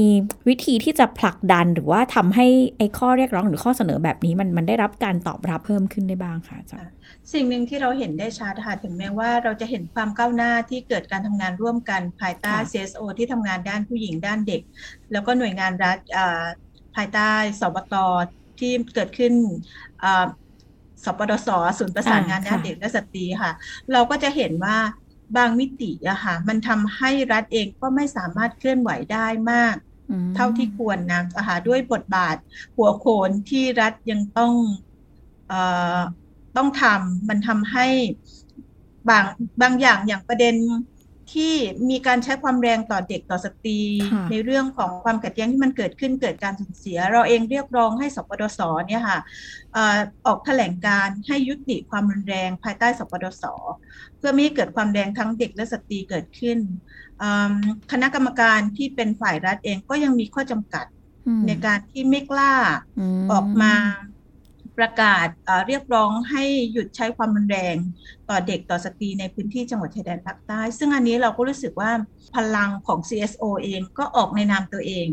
[0.47, 6.93] วิธีที่จะผลักดันหรือว่าทำให้ไอ้ข้อเรียกร้องหรือข้อเสนอแบบนี้มันมันได้รับการตอบรับเพิ่มขึ้นได้บ้างค่ะอาจารย์
[7.33, 14.61] สิ่งหนึ่งที่เราเห็นได้ชัดค่ะถึงแม้ว่าเราจะเห็นความก้าวหน้าที่เกิดการทำงานร่วมกันภายใต้ค่ะ CSO ที่ทำงานด้านผู้หญิงด้านเด็ก
[15.11, 16.43] แล้วก็หน่วยงานรัฐอ่า
[16.95, 17.95] ภายใต้สบต
[18.59, 19.33] ที่เกิดขึ้น
[20.03, 20.25] อ่า
[21.05, 23.51] สปดสศูนย์ประสานงานด้านเด็กและสตรีค่ะ
[23.91, 24.77] เราก็จะเห็นว่า
[25.37, 29.75] บางมิติอะค่ะมันทำให้รัฐเองก็ไม่สามารถเคลื่อนไหวได้มาก
[30.09, 32.35] อืมเท่าที่ควรนะอะค่ะด้วยบทบาท
[32.77, 34.53] หัวโขนที่รัฐยังต้อง
[35.47, 37.87] เต้องทำมันทำให้
[39.09, 39.25] บาง
[39.61, 40.55] บางอย่างอย่างประเด็น
[41.33, 41.53] ที่
[41.89, 43.79] มีการใช้ความแรงต่อเด็กต่อสตรี
[44.31, 49.19] ในเรื่องของความขัดแย้งที่มันเกิดขึ้นเกิดการสูญเสีย เราเองเรียกร้องให้สปดสเนี่ยค่ะ
[50.25, 53.45] ออกแถลงการณ์ให้ยุติความรุนแรงภายใต้สปดส
[54.17, 56.57] เพื่อไม่ให้เกิดความแรงทั้งเด็กและสตรีเกิดขึ้น
[57.91, 60.85] คณะกรรมการที่เป็นฝ่ายรัฐเองก็ยังมีข้อจำกัด
[61.47, 62.53] ในการที่ไม่กล้า
[63.31, 63.73] ออกมา
[64.77, 65.27] ประกาศ
[65.67, 67.75] เรียกร้องให้หยุดใช้ความรุนแรง
[68.29, 71.91] ต่อเด็กต่อสตรีในพื้นที่จังหวัดชายแดนภาคใต้ ซึ่งอันนี้เราก็รู้สึกว่า
[72.35, 75.07] พลังของ CSO เองก็ออกในนามตัวเอง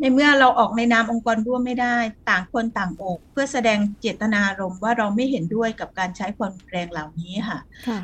[0.00, 1.96] ในเมื่อเราออกในนามองค์กรร่วมไม่ได้
[2.28, 7.58] ต่างคนต่างอกเพื่อแสดงเจตนารมณ์ว่าเราไม่เห็นด้วยกับการใช้ความแรงเหล่านี้ค่ะ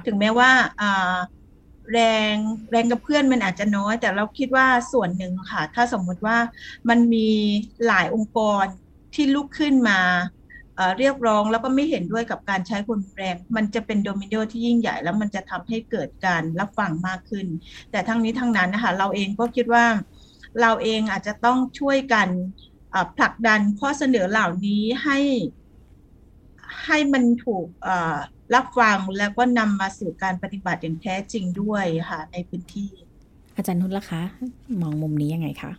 [0.07, 0.51] ถึงแม้ว่า
[1.93, 2.01] แร
[2.33, 2.35] ง
[2.71, 6.37] แรงกับเพื่อนมันอาจจะน้อย แต่เราคิดว่าส่วนหนึ่งค่ะ ถ้าสมมุติว่า
[6.89, 7.29] มันมี
[7.87, 8.65] หลายองค์กร
[9.15, 9.99] ที่ลุกขึ้นมา
[10.99, 17.47] เรียกร้องแล้วก็ไม่เห็นด้วยกับการใช้ความแรง มันจะเป็นโดมิโนที่ยิ่งใหญ่แล้วมันจะทำให้เกิดการรับฟังมากขึ้น
[17.91, 19.87] แต่ทั้งนี้ทั้งนั้นนะคะเราเองก็คิดว่า
[20.61, 22.29] เราเองอาจจะต้องช่วยกัน
[23.17, 25.19] ผลักดันข้อเสนอเหล่านี้ให้
[26.85, 27.67] ให้มันถูก
[28.55, 32.91] รับฟังแล้วก็นำมาสู่การปฏิบัติอย่างแท้จริงด้วยค่ะในพื้นที่
[33.57, 34.23] อาจารย์นุชล่ะคะ
[34.81, 35.73] มองมุมนี้ยังไงคะ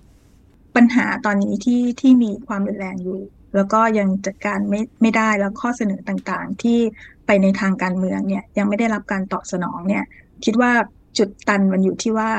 [0.76, 3.20] ปัญหาตอนนี้ที่ที่มีความรุนแรงอยู่
[3.56, 6.80] แล้วก็ยังจัดการไม่ไม่ได้แล้วข้อเสนอต่างๆ ที่
[7.26, 10.04] ไปในทางการเมืองเนี่ยยังไม่ได้รับการตอบสนองเนี่ย
[10.46, 10.72] คิดว่า
[11.18, 12.32] จุดตันมันอยู่ที่ว่า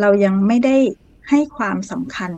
[0.00, 0.76] เรายังไม่ได้
[1.30, 2.32] ให้ความสำคัญ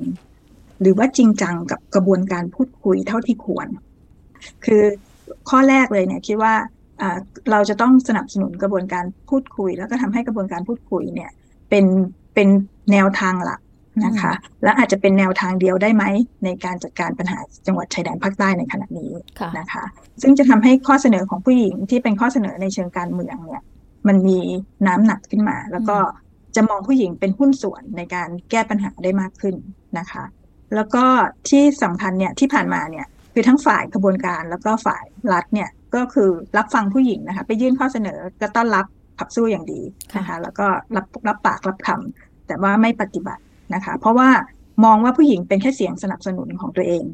[0.80, 3.68] หรือว่าจริงจังกับกระบวนการพูดคุยเท่าที่ควร
[4.64, 4.82] คือ
[5.48, 6.54] ข้อแรกเลยเนี่ยคิดว่า
[7.50, 11.30] เราจะต้องสนับสนุนกระบวนการพูดคุย แล้วก็ทำให้กระบวนการพูดคุยเนี่ย
[11.70, 11.84] เป็น
[12.34, 12.48] เป็น
[12.92, 13.60] แนวทางหลัก
[14.04, 16.04] นะคะ และอาจจะเป็นแนวทางเดียวได้ไหม
[16.44, 19.12] ในการจัดการปัญหาจังหวัดชายแดนภาคใต้ในขณะนี้
[19.58, 19.84] นะคะ
[20.22, 23.62] ซึ่งจะทำให้ข้อเสนอของผู้หญิงที่เป็นข้อเสนอในเชิงการเมืองเนี่ย
[24.08, 24.40] มันมี
[24.86, 25.96] น้ำหนักขึ้นมา แล้วก็
[26.56, 29.54] จะมองผู้หญิงเป็นหุ้นส่วนในการแก้ปัญหาได้มากขึ้น
[29.98, 30.24] นะคะ
[30.74, 31.04] แล้วก็
[31.48, 38.86] ที่สำคัญเนี่ยที่ผ่านมาเนี่ยคือทั้งฝ่ายกระบวนการแล้วก็ฝ่ายรัฐเนี่ยก็คือรับฟังผู้หญิงนะคะ ไปยื่นข้อเสนอก็ต้อนรับ
[39.18, 39.80] ขับสู้อย่างดี
[40.16, 43.42] นะคะ แล้วก็รับรับปากรับคำแต่ว่าไม่ปฏิบัติ
[43.74, 44.28] นะคะ เพราะว่า
[44.84, 47.04] มองว่าผู้หญิงเป็นแค่เสียงสนับสนุนของตัวเอง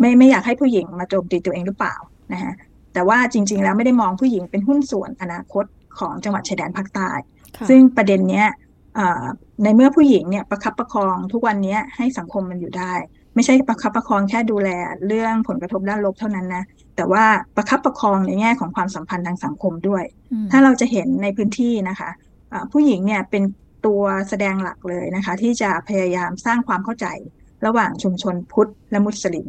[0.00, 1.96] ไม่ไม่อยากให้ผู้หญิงมาโจมตีตัวเองหรือเปล่า
[2.32, 2.52] นะฮะ
[2.92, 5.64] แต่ว่าจริง ๆ แล้วไม่ได้มองผู้หญิงเป็นหุ้นส่วนอนาคต
[5.98, 7.10] ของจังหวัดชายแดนภาคใต้
[7.68, 8.48] ซึ่งประเด็นเนี้ย
[9.62, 12.92] ในเมื่อผู้หญิงเนี่ยประคับประคองทุกวันนี้ให้สังคมมันอยู่ได้
[13.34, 14.70] ไม่ใช่ประคับประคองแค่ดูแล
[15.06, 16.64] เรื่องผลกระทบด้านลบเท่านั้นนะ
[16.96, 17.24] แต่ว่า
[17.56, 20.04] ประคับประคองในแง่ของความสัมพันธ์ทางสังคมด้วย
[20.50, 22.10] ถ้าเราจะเห็นในพื้นที่นะคะ
[22.72, 23.42] ผู้หญิงเนี่ยเป็น
[23.86, 27.06] ตัวแสดงหลักเลยนะคะ ที่จะพยายามสร้างความเข้าใจ
[27.66, 29.48] ระหว่างชุมชนพุทธและมุสลิม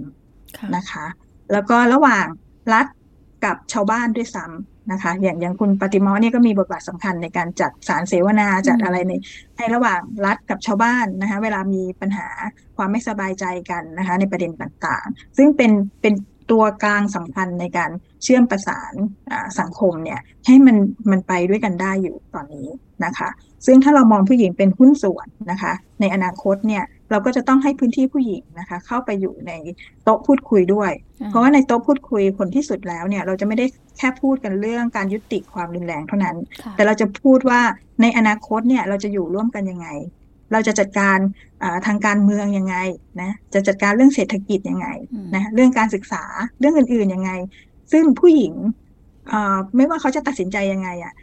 [0.75, 1.05] นะคะ
[1.51, 2.25] แล้วก็ระหว่าง
[2.73, 2.87] รัฐ
[3.45, 9.13] กับชาวบ้านด้วยซ้ำนะคะ อย่างอย่างคุณปฏิมอเนี่ยก็มีบทบาทสำคัญในการจัดสารเสวนาจัดอะไรใน
[9.57, 12.27] ให้ระหว่างรัฐกับชาวบ้านนะคะ เวลามีปัญหา
[12.77, 16.13] ความไม่สบายใจกันนะคะ ในประเด็นต่างๆ ซึ่งเป็นเป็น
[16.51, 17.91] ตัวกลางสำคัญในการ
[18.23, 18.93] เชื่อมประสาน
[19.59, 20.77] สังคมเนี่ยให้มัน
[21.11, 22.67] มันไปด้วยกันได้อยู่ตอนนี้
[23.05, 23.29] นะคะ
[23.65, 29.51] ซึ่งถ้าเรามองผู้หญิงเป็นหุ้นส่วนนะคะ ในอนาคตเนี่ยเราก็จะต้องให้พื้นที่ผู้หญิงนะคะ เข้าไปอยู่ใน
[30.03, 30.91] โต๊ะพูดคุยด้วย
[31.27, 33.65] เพราะว่าในโต๊ะพูดคุยผลที่สุดแล้วเนี่ย เราจะไม่ได้
[33.97, 36.37] แค่พูดกันเรื่องการยุติความรุนแรงเท่านั้น
[36.75, 37.61] แต่เราจะพูดว่า
[38.01, 39.87] ในอนาคตเนี่ยเราจะอยู่ร่วมกันยังไง
[40.51, 41.17] เราจะจัดการ
[41.87, 42.75] ทางการเมืองยังไง
[43.21, 44.87] นะจะจัดการเรื่องเศรษฐกิจยังไง
[45.35, 46.23] นะเรื่องการศึกษา
[46.59, 47.31] เรื่องอื่นๆยังไง
[47.91, 48.53] ซึ่งผู้หญิง
[49.75, 51.13] ไม่ว่าเขาจะตัดสินใจยังไงอะ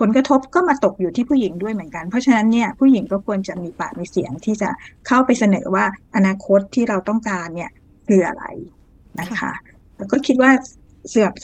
[0.00, 4.70] ผลกระทบก็มาตกอยู่ที่ผู้หญิงด้วยเหมือนกัน เพราะฉะนั้นเนี่ยผู้หญิงก็ควรจะมีปากมีเสียงที่จะ
[5.06, 5.84] เข้าไปเสนอว่า
[6.16, 7.70] อนาคตที่เราต้องการเนี่ย
[8.08, 8.44] คืออะไร
[9.20, 9.52] นะคะ
[9.96, 10.50] แล้วก็คิดว่า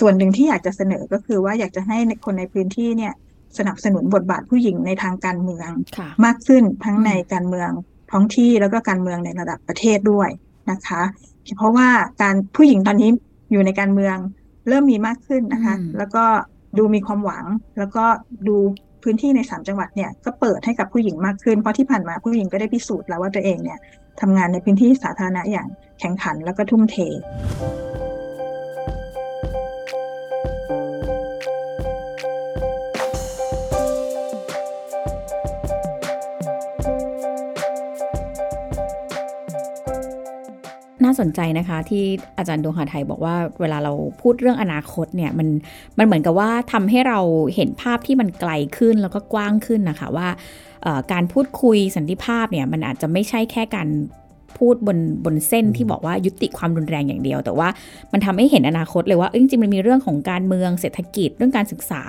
[0.01, 3.13] ส่วนหนึ่งที่อยากจะเสนอก็คือว่าอยากจะให้คนในพื้นที่เนี่ย
[3.59, 5.71] สนับสนุนบทบาทผู้หญิงในทางการเมือง
[6.25, 7.71] มากขึ้นทั้งในการเมือง
[8.13, 10.29] ท้องที่แล้วก็การเมืองในระดับประเทศด้วย
[10.71, 11.03] นะคะ
[11.57, 11.89] เพราะว่า
[12.23, 13.11] การผู้หญิงตอนนี้
[13.51, 14.17] อยู่ในการเมือง
[14.69, 16.25] เริ่มมีมากขึ้นนะคะ แล้วก็
[16.79, 17.45] ดูมีความหวัง
[17.79, 18.05] แล้วก็
[18.49, 18.57] ดู
[19.03, 23.79] พื้นที่ในสามจังหวัดเนี่ยก็เปิดให้กับผู้หญิงมากขึ้น เพราะที่ผ่านมาผู้หญิงก็ได้พิสูจน์แล้วว่าตัวเองเนี่ย
[24.21, 25.69] ทำงานในพื้นที่สาธารณะอย่าง
[26.01, 26.97] แข่งขันแล้วก็ทุ่มเท
[41.05, 42.05] น่าสนใจนะคะ ที่
[42.39, 45.49] อาจารย์ดวงหาไทยบอกว่าเวลาเราพูดเรื่องอนาคตเนี่ยมัน
[45.99, 47.21] มันเหมือนกับว่าทำให้เรา
[47.55, 50.29] เห็นภาพที่มันไกลขึ้นแล้วก็กว้างขึ้นนะคะว่า
[51.13, 53.89] การพูดคุยสันติภาพเนี่ยมันอาจจะไม่ใช่แค่การ
[54.59, 57.69] พูดบนบนเส้นที่บอกว่ายุติความรุนแรงอย่างเดียว แต่ว่า
[58.13, 62.03] มันทำให้เห็นอนาคตเลยว่าจริงๆมันมีเรื่องของการเมืองเศรษฐกิจเรื่องการศึกษา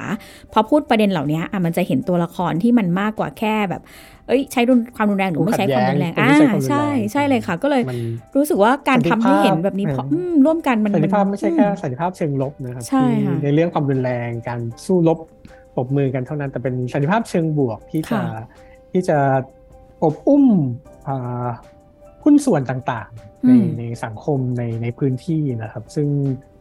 [0.54, 3.82] พอพูดประเด็นเหล่านี้อะมันจะเห็นตัวละครที่มันมากกว่าแค่แบบ
[4.28, 4.62] เอ้ย ใช้
[4.96, 6.36] ความรุนแรงหรือไม่ใช้ความรุนแรงอ่า
[6.70, 7.84] ใช่ใช่เลยค่ะ ก็เลย
[8.36, 10.08] รู้สึกว่าการทำให้เห็นแบบนี้เพราะ
[10.46, 15.18] ร่วมกันมันสันติภาพไม่ใช่แค่สันติภาพเชิงลบนะครับใช่ค่ะในเรื่องความรุนแรงการสู้รบ
[15.76, 18.20] ปบมือกันเท่านั้นแต่เป็นสันติภาพเชิงบวกที่จะ
[18.92, 19.18] ที่จะ
[20.04, 20.46] อบอุ้ม
[22.24, 26.08] หุ้นส่วนต่างๆ ในในสังคมในในพื้นที่นะครับ ซึ่ง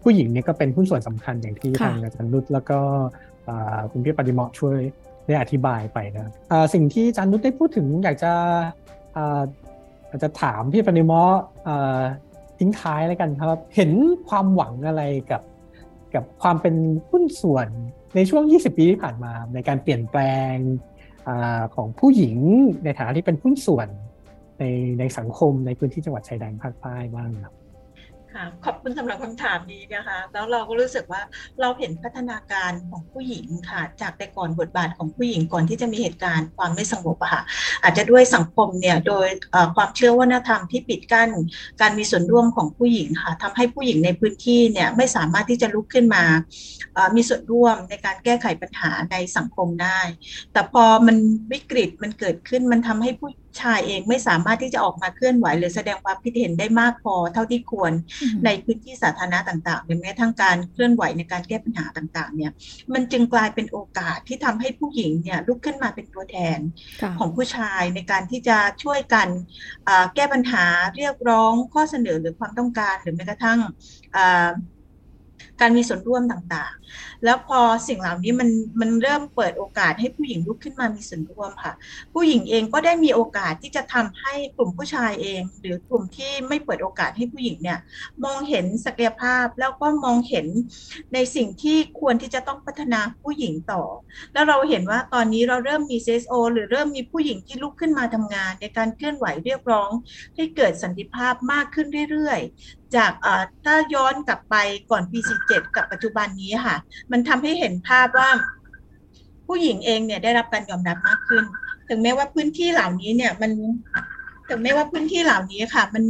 [0.03, 2.79] ผู้หญิงเนี่ยก็เป็นหุ้นส่วนสำคัญอย่างที่ทางอาจารย์นุชแล้วก็
[3.91, 4.77] คุณพี่ปฏิมะช่วย
[5.27, 6.33] ได้อธิบายไปนะ
[6.75, 8.33] สิ่งที่อาจารย์นุชได้พูดถึงอยากจะ
[9.17, 11.23] อาจจะถามพี่ปฏิมะ
[12.59, 13.91] ทิ้งท้ายแล้วกันครับ เห็น
[14.29, 15.43] ความหวังอะไรกับ
[16.15, 16.75] กับความเป็น
[17.11, 17.69] หุ้นส่วน
[18.17, 20.21] ในช่วง 20 ปีที่ผ่านมาในการเปลี่ยนแปล
[20.53, 20.55] ง
[21.29, 21.31] อ
[21.75, 22.37] ของผู้หญิง
[22.85, 23.89] ในฐานะที่เป็นหุ้นส่วน
[24.61, 24.65] ใน
[24.99, 27.55] ในสังคมในพื้นที่จังหวัดชายแดนภาคใต้บ้างครับ
[28.37, 31.23] ค่ะขอบคุณสำหรับคำถามนี้นะคะ แล้วเราก็รู้สึกว่า
[31.61, 37.43] เราเห็นพัฒนาการของผู้หญิงค่ะ จากแต่ก่อนบทบาทของผู้หญิงก่อนที่จะมีเหตุการณ์ความไม่สงบค่ะ
[37.83, 39.29] อาจจะด้วยสังคมเนี่ยโดย
[39.77, 41.31] ความเชื่อวัฒนธรรมที่ปิดกั้น
[41.81, 46.25] การมีส่วนร่วมของผู้หญิงค่ะทำให้ผู้หญิงในพื้นที่เนี่ยไม่สามารถที่จะลุกขึ้นมา
[47.17, 50.01] มีส่วนร่วมในการแก้ไขปัญหาในสังคมได้
[50.53, 51.17] แต่พอมัน
[51.53, 57.93] วิกฤตมันเกิดขึ้นมันทำให้ผู้ชายเองไม่สามารถที่จะออกมาเคลื่อนไหว หรือแสดงความคิดเห็นได้มากพอเท่าที่ควร
[58.45, 62.53] ในพื้นที่สาธารณะต่างๆหรือแม้ทั้งการเคลื่อนไหวในการแก้ปัญหาต่างๆ เนี่ย
[62.93, 66.59] มันจึงกลายเป็นโอกาสที่ทำให้ผู้หญิงเนี่ยลุกขึ้นมาเป็นตัวแทน
[67.19, 69.29] ของผู้ชายในการที่จะช่วยกัน
[70.15, 70.65] แก้ปัญหา
[70.97, 73.61] เรียกร้องข้อเสนอหรือความต้องการหรือแม้กระทั่ง
[75.61, 78.49] การมีส่วนร่วมต่างๆ แล้วพอสิ่งเหล่านี้มัน
[78.81, 81.73] มันเริ่มเปิดโอกาสให้ผู้หญิงลุกขึ้นมามีส่วนร่วมค่ะ
[82.15, 87.79] ผู้หญิงเองก็ได้มีโอกาสที่จะทำให้กลุ่มผู้ชายเอง หรือกลุ่มที่ไม่เปิดโอกาสให้ผู้หญิงเนี่ย
[88.25, 90.47] มองเห็นศักยภาพแล้วก็มองเห็น
[91.15, 93.83] ในสิ่งที่ควรที่จะต้องพัฒนาผู้หญิงต่อ
[94.33, 99.91] แล้วเราเห็นว่าตอนนี้เราเริ่มมี CSO หรือเริ่มมีผู้หญิงที่ลุกขึ้นมาทำงาน ในการเคลื่อนไหวเรียกร้อง
[100.37, 103.13] ให้เกิดสันติภาพมากขึ้นเรื่อยๆ จาก
[103.65, 104.57] ถ้าย้อนกลับไป
[104.91, 106.77] ก่อนปี 47กับปัจจุบันนี้ค่ะ
[107.13, 108.29] มันทำให้เห็นภาพว่า
[109.47, 111.45] ผู้หญิงเองเนี่ยได้รับการยอมรับมากขึ้น
[111.89, 113.51] ถึงแม้ว่าพื้นที่เหล่านี้เนี่ยมัน
[114.49, 116.05] ถึงแม้ว่าพื้นที่เหล่านี้ค่ะ มัน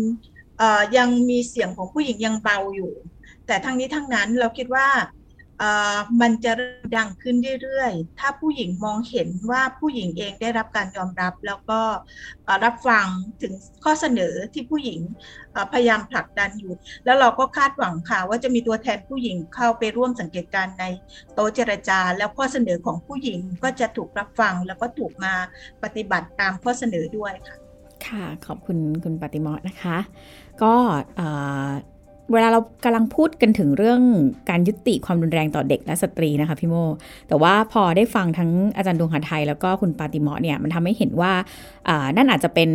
[0.97, 2.93] ยังมีเสียงของผู้หญิงยังเบาอยู่
[3.47, 4.87] แต่ทั้งนี้ทั้งนั้นเราคิดว่า
[6.21, 6.53] มันจะ
[6.97, 11.81] ดังขึ้นเรื่อยๆ ถ้าผู้หญิงมองเห็นว่าผู้หญิงเองได้รับการยอมรับ แล้วก็
[12.65, 13.07] รับฟัง
[13.43, 13.53] ถึง
[13.85, 15.01] ข้อเสนอที่ผู้หญิง
[15.73, 16.73] พยายามผลักดันอยู่
[17.05, 20.85] แล้วเราก็คาดหวังค่ะ ว่าจะมีตัวแทนผู้หญิงเข้าไปร่วมสังเกตการใน
[21.35, 25.35] โต๊ะเจรจา แล้วข้อเสนอของผู้หญิงก็จะถูกรับฟังแล้วก็ถูกมา
[25.83, 27.57] ปฏิบัติตามข้อเสนอด้วยค่ะ
[28.07, 29.99] ค่ะ ขอบคุณคุณปฏิมอนะคะ
[30.63, 30.75] ก็
[32.33, 34.01] เวลาเรากำลังพูดกันถึงเรื่อง
[34.51, 36.77] การยุติความรุนแรงต่อเด็กและสตรีนะคะพี่โม
[37.29, 41.33] แต่ว่าพอได้ฟังทั้งอาจารย์ดวงหาไทย แล้วก็คุณปาติมอเนี่ยมันทำให้เห็นว่า
[42.17, 42.71] นั่นอาจจะเป็น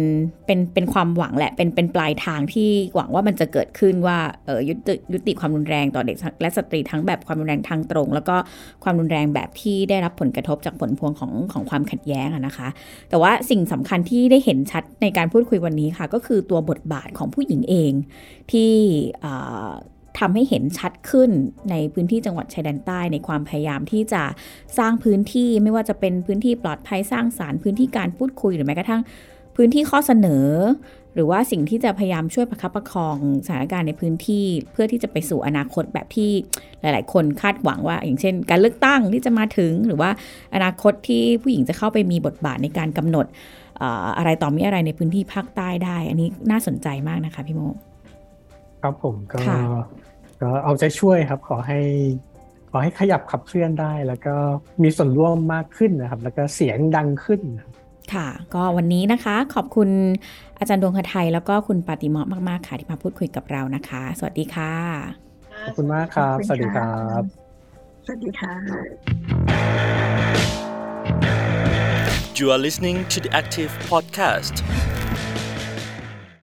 [0.46, 8.36] เป็นเป็นความหวังแหละเป็นเป็นปลายทางที่หวังว่ามันจะเกิดขึ้นว่าเออยุติยุติความรุนแรงต่อเด็กและสตรีทั้งแบบความรุนแรงทางตรง แล้วก็
[8.84, 12.68] ความรุนแรงแบบที่ได้รับผลกระทบจากผลพวงของของความขัดแย้งนะคะ
[13.10, 17.92] แต่ว่าสิ่งสำคัญที่ได้เห็นชัดในการพูดคุยวันนี้ค่ะ ก็คือตัวบทบาทของผู้หญิงเอง
[18.52, 18.74] ที่
[20.20, 21.30] ทำให้เห็นชัดขึ้น
[21.72, 24.24] ในพื้นที่จังหวัดชายแดนใต้ในความพยายามที่จะ
[24.78, 29.02] สร้างพื้นที่ไม่ว่าจะเป็นพื้นที่ปลอดภัยสร้างสารรค์พื้นที่การพูดคุยหรือแม้กระทั่ง
[29.56, 30.48] พื้นที่ข้อเสนอ
[31.16, 36.32] หรือว่าสิ่งที่จะพยายามช่วยประคับประคองสถานการณ์ในพื้นที่เพื่อที่จะไปสู่อนาคตแบบที่
[36.82, 40.10] หลาย ๆ คนคาดหวังว่า อย่างเช่น การเลือกตั้งที่จะมาถึง หรือว่า
[40.56, 43.26] อนาคตที่ผู้หญิงจะเข้าไปมีบทบาทในการกำหนด
[44.18, 47.62] อะไรต่อมีอะไรในพื้นที่ภาคใต้ได้ อันนี้น่าสนใจมากนะคะพี่โม
[48.86, 49.40] ครับผมก็
[50.42, 51.80] ก็เอาใจช่วยครับ ขอให้
[52.72, 54.36] ขอให้ขยับขับเคลื่อนได้ แล้วก็
[54.84, 57.42] มีส่วนร่วมมากขึ้นนะครับ แล้วก็เสียงดังขึ้น
[58.14, 59.90] ค่ะ ก็วันนี้นะคะขอบคุณ
[60.60, 64.74] อาจารย์ดวงคไทยแล้วก็คุณปาติมะมาก ๆ ค่ะที่มาพูดคุยกับเรานะคะ สวัสดีค่ะ
[65.64, 67.22] ขอบคุณมากครับ สวัสดีครับ
[68.06, 68.54] สวัสดีค่ะ
[72.38, 74.56] You are listening to the Active Podcast